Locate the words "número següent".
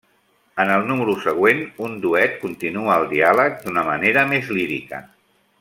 0.91-1.61